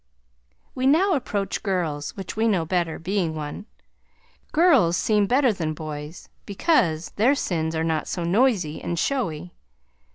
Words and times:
We 0.73 0.87
now 0.87 1.13
approach 1.13 1.61
girls, 1.61 2.17
which 2.17 2.35
we 2.35 2.47
know 2.47 2.65
better, 2.65 2.97
being 2.97 3.35
one. 3.35 3.67
Girls 4.51 4.97
seem 4.97 5.27
better 5.27 5.53
than 5.53 5.75
boys 5.75 6.27
because 6.47 7.11
their 7.17 7.35
sins 7.35 7.75
are 7.75 7.83
not 7.83 8.07
so 8.07 8.23
noisy 8.23 8.81
and 8.81 8.97
showy. 8.97 9.53